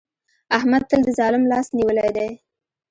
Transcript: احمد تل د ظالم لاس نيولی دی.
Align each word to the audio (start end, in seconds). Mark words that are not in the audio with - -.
احمد 0.57 0.83
تل 0.89 1.01
د 1.05 1.09
ظالم 1.19 1.43
لاس 1.51 1.67
نيولی 1.77 2.09
دی. 2.17 2.29